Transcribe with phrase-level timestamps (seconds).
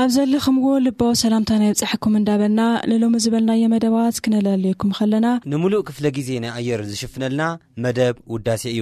[0.00, 2.60] ኣብ ዘለኹምዎ ልባቦ ሰላምታ ናየብፅሐኩም እንዳበልና
[2.90, 7.42] ንሎሚ ዝበልናዮ መደባት ክነለልየኩም ኸለና ንሙሉእ ክፍለ ጊዜ ናይ ኣየር ዝሽፍነልና
[7.84, 8.80] መደብ ውዳሴ እዩ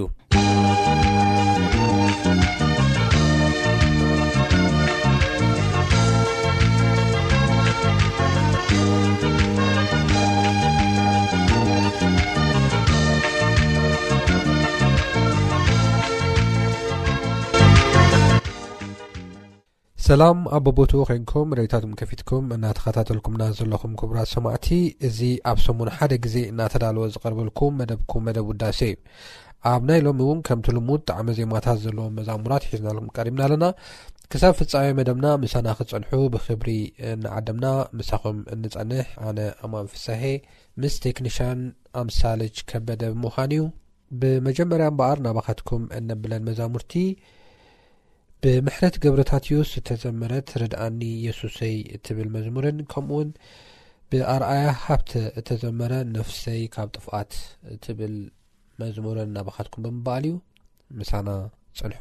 [20.07, 24.69] ሰላም ኣቦቦትኡ ኮይንኩም ርእታትኩም ከፊትኩም እናተከታተልኩምና ዘለኹም ክቡራት ሰማዕቲ
[25.07, 25.21] እዚ
[25.51, 28.97] ኣብ ሰሙን ሓደ ግዜ እናተዳልዎ ዝቀርበልኩም መደብኩም መደብ ውዳሴ እዩ
[29.71, 33.65] ኣብ ናይ ሎሚ እውን ከምቲ ልሙድ ጣዕሚ ዜማታት ዘለዎም መዛሙራት ሒዝናኩም ቀሪምና ኣለና
[34.35, 36.69] ክሳብ ፍፃሚ መደብና ምሳና ክፀንሑ ብክብሪ
[37.23, 37.67] ንዓደምና
[38.01, 40.23] ምሳኹም እንፀንሕ ኣነ ኣማንፍሳሄ
[40.85, 41.63] ምስ ቴክኒሽን
[42.03, 43.65] ኣምሳለች ከበደ ብምዃን እዩ
[44.23, 46.95] ብመጀመርያ ንበኣር ናባካትኩም እነብለን መዛሙርቲ
[48.45, 53.31] ብምሕረት ገብሮታትዩስ ዝተዘመረ ርድእኒ የሱሰይ እትብል መዝሙርን ከምኡውን
[54.13, 57.33] ብኣርኣያ ሃብተ እተዘመረ ነፍሰይ ካብ ጥፍቓት
[57.77, 58.15] እትብል
[58.83, 60.37] መዝሙርን ናባኻትኩም ብምበኣል እዩ
[61.01, 61.29] ምሳና
[61.81, 62.01] ጽንሑ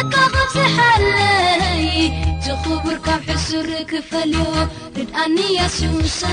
[0.00, 2.12] أكقبس حلي
[2.46, 6.24] تخبركمحسركفل ردأني يسوس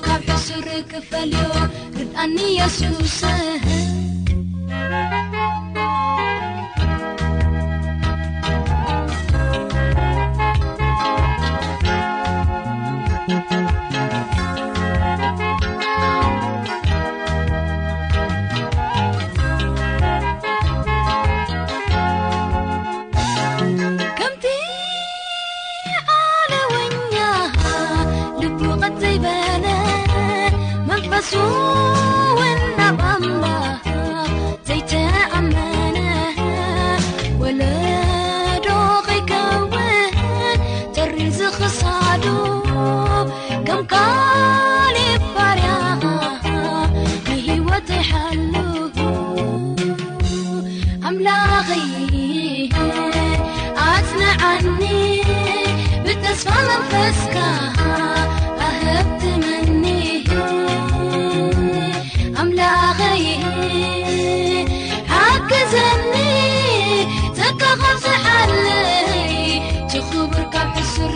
[1.10, 1.36] ፈዮ
[2.00, 3.20] رأن የሱس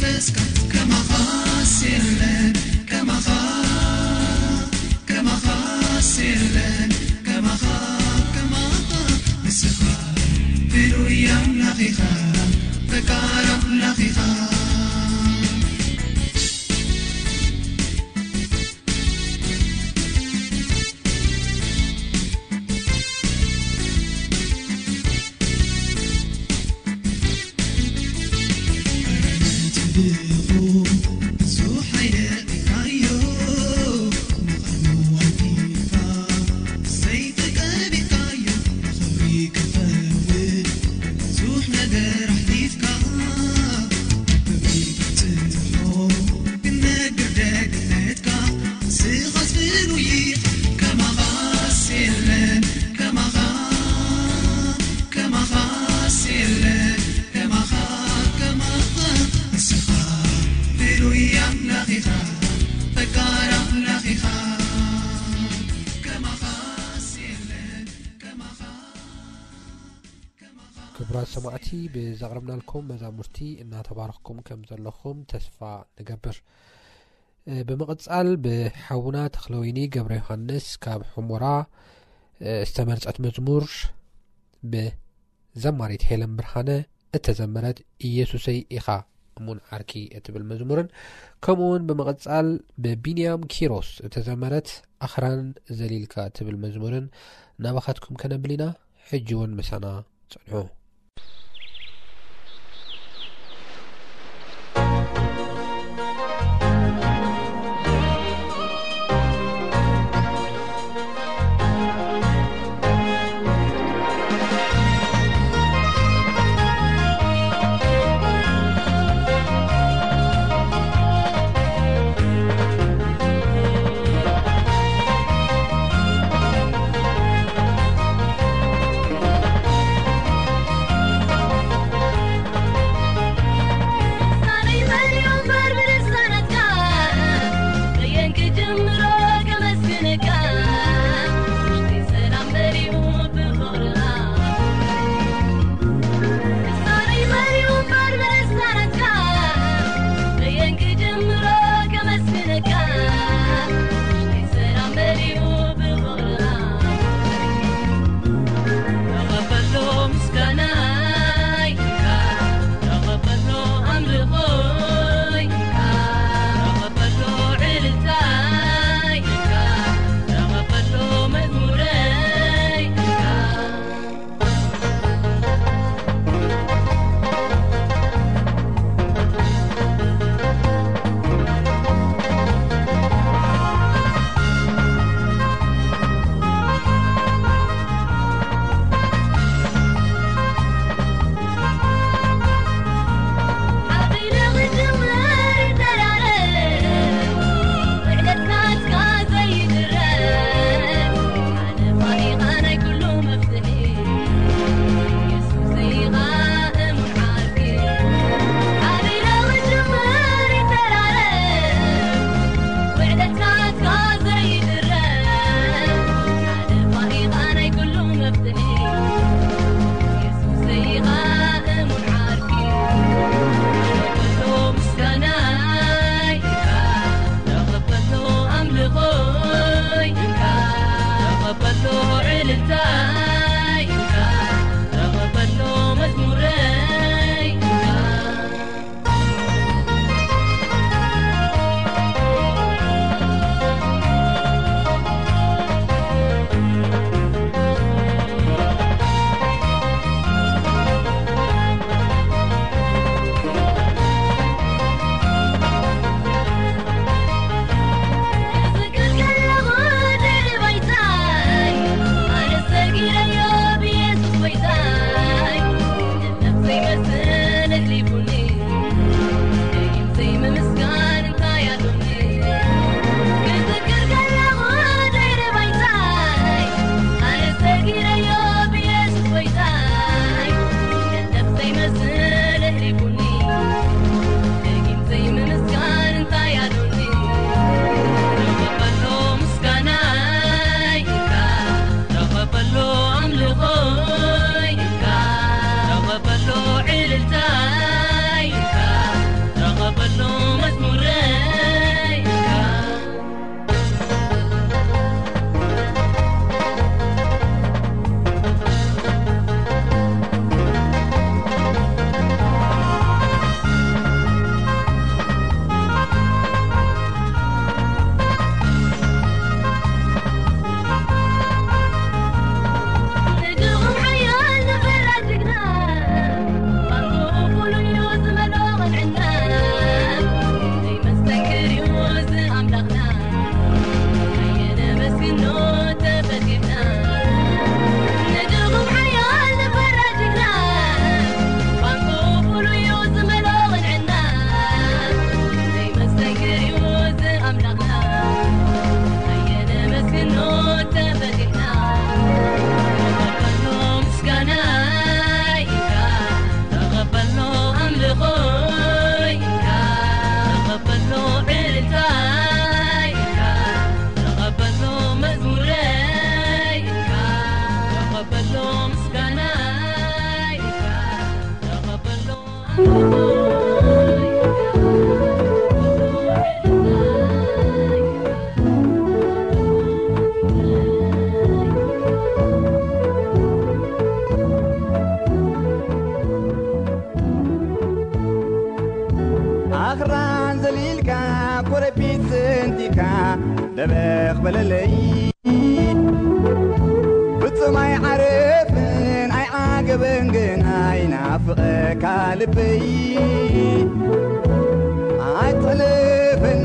[0.00, 2.52] כחללככחסלל
[2.86, 3.28] כמח
[5.06, 5.28] כמ
[9.50, 9.52] ש
[10.70, 13.49] פרויו נחיח
[71.44, 75.58] ማዕቲ ብዘቕርብናልኩም መዛሙርቲ እናተባርክኩም ከም ዘለኩም ተስፋ
[76.00, 76.36] ንገብር
[77.68, 81.44] ብምቕፃል ብሓዉና ተክለወኒ ገብረ ዮሃንስ ካብ ሕሞራ
[82.70, 83.64] ዝተመርፅት መዝሙር
[84.72, 86.70] ብዘማሬት ሄለን ብርሃነ
[87.18, 87.78] እተዘመረት
[88.08, 88.86] ኢየሱሰይ ኢኻ
[89.40, 90.88] እሙን ዓርኪ እትብል መዝሙርን
[91.44, 92.48] ከምኡ ውን ብምቕፃል
[92.84, 94.70] ብቢንያም ኪሮስ እተዘመረት
[95.08, 95.42] ኣክራን
[95.78, 97.06] ዘልኢልካ ትብል መዝሙርን
[97.66, 98.66] ናባኻትኩም ከነብሊ ኢና
[99.12, 99.86] ሕጂ እውን ምሳና
[100.34, 100.52] ፅንሑ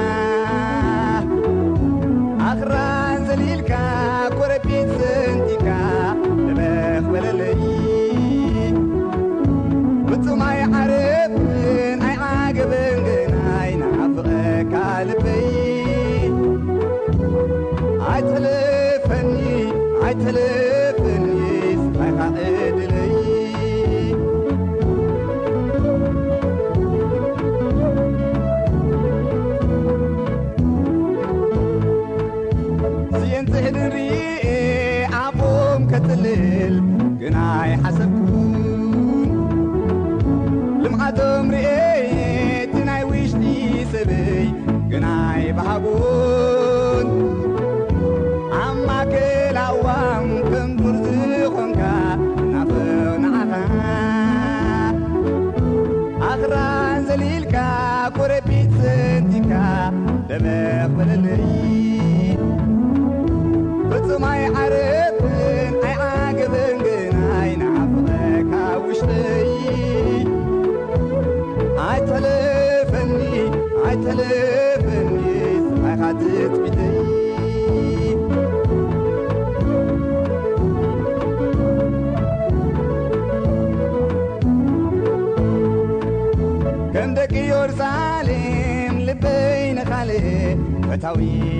[91.03, 91.19] ታዊ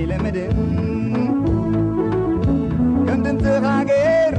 [0.09, 0.37] ለመድ
[3.07, 4.35] ከም ድምት ኻገሩ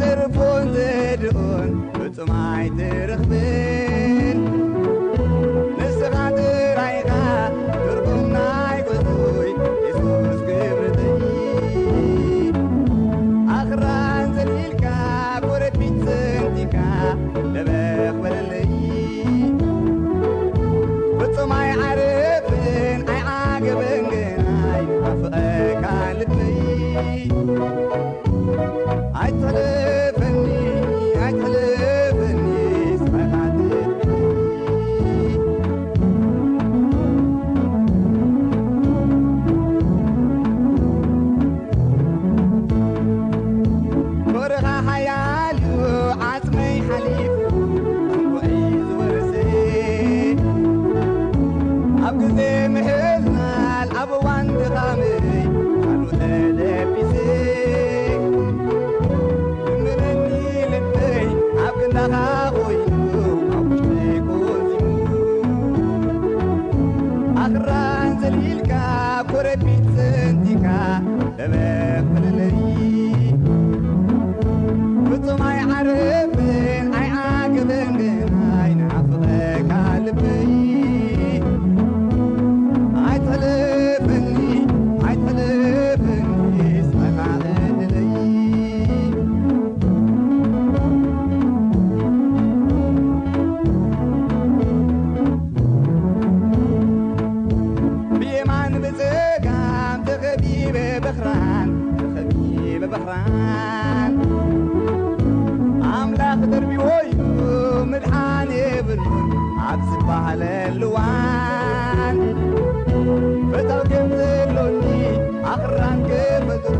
[0.00, 1.72] ዘርፎን ዘድኦን
[2.06, 3.83] እጹማይትርኽብል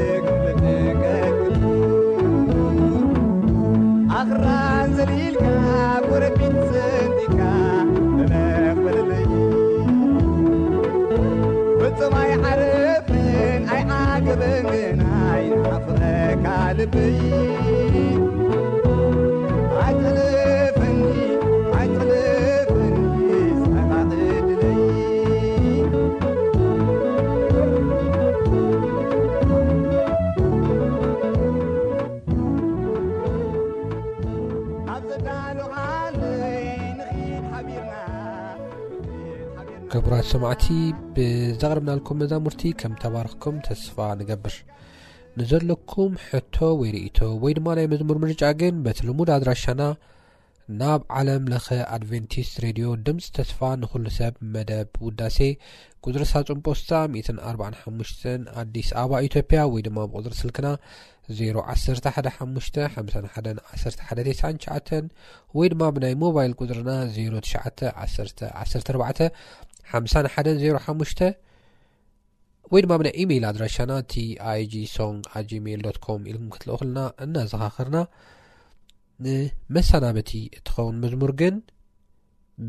[4.20, 5.46] ኣኽራን ዘርኢኢልካ
[6.10, 7.40] ኮረሚትሰንቲካ
[8.30, 8.36] መለ
[8.82, 9.26] ፈለዘይ
[11.88, 16.48] እጽብይ ዓረብን ኣይዓገበገናይናኣፍረካ
[16.80, 17.18] ልበዪ
[40.06, 40.66] ጉራት ሰማዕቲ
[41.16, 44.56] ብዘቅርብናልኩም መዛሙርቲ ከም ተባርክኩም ተስፋ ንገብር
[45.40, 49.82] ንዘለኩም ሕቶ ወይ ርእቶ ወይ ድማ ናይ መዝሙር ምርጫ ግን በቲ ልሙድ ኣድራሻና
[50.80, 51.56] ናብ ዓለምለ
[51.96, 55.38] አድቨንቲስ ሬድዮ ድምፂ ተስፋ ንክሉ ሰብ መደብ ውዳሴ
[56.08, 56.92] ቁፅሪ ሳፁም ፖስታ
[57.54, 57.82] 4
[58.62, 60.68] ኣዲስ ኣበባ ኢትጵያ ወይ ድማ ብቁፅሪ ስልክና
[61.36, 63.54] ዜ 11ሓ 51
[63.98, 65.04] 11ሸ
[65.58, 67.30] ወይ ድማ ብናይ ሞባይል ቁፅርና ዜ
[68.64, 69.30] 11
[69.92, 71.22] 5 1ን ዜ ሓሙሽተ
[72.72, 74.14] ወይ ድማ ብናይ ኢሜይል ኣድራሻና እቲ
[74.52, 77.98] ኣይጂ ሶን ኣ ጂሜል ዶት ኮም ኢልኩም ክትልኦ ኹልና እናዘኻኽርና
[79.26, 81.56] ንመሳናበቲ እትኸውን መዝሙር ግን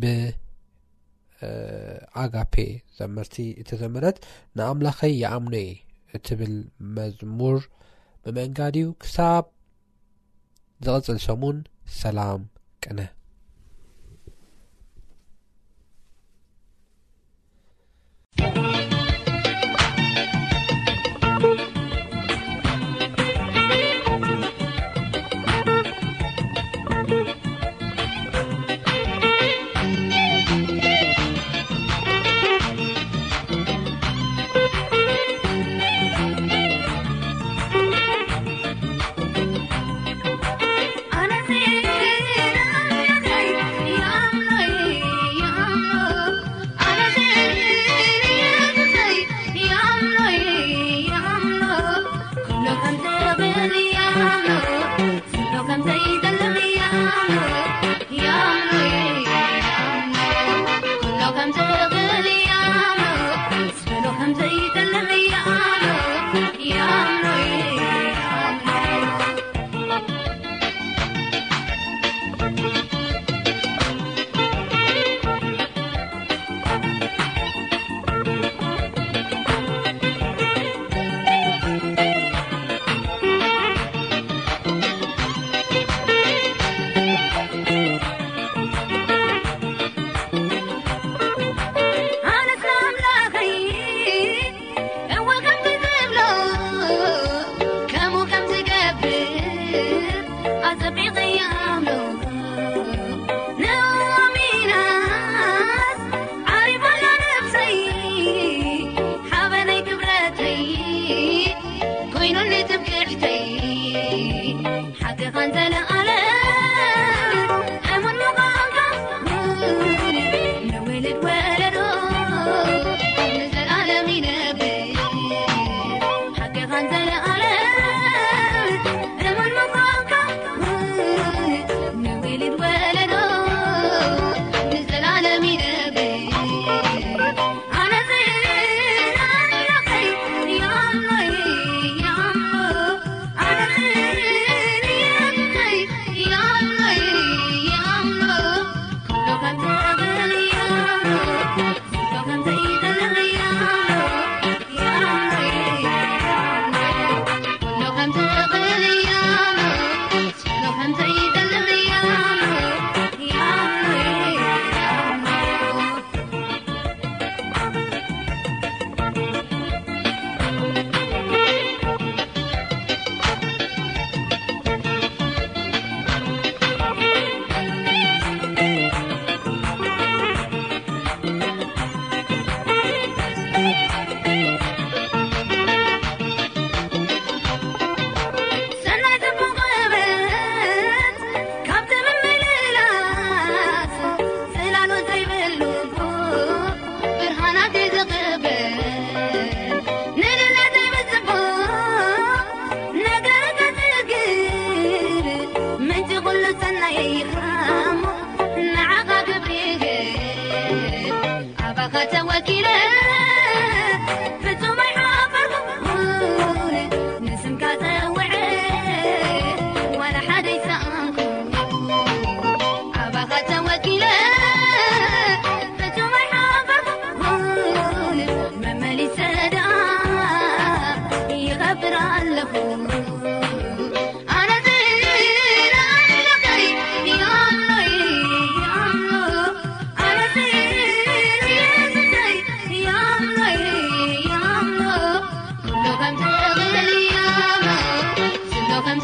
[0.01, 2.55] ብኣጋፔ
[2.99, 4.19] ዘመርቲ እተዘመረት
[4.59, 5.73] ንኣምላኸይ ይኣምኖ እየ
[6.19, 6.55] እትብል
[6.99, 7.59] መዝሙር
[8.25, 9.45] ብመንጋድ እዩ ክሳብ
[10.87, 11.59] ዝቕፅል ሰሙን
[12.03, 12.43] ሰላም
[12.85, 12.99] ቅነ
[18.41, 18.74] ر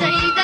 [0.00, 0.39] ت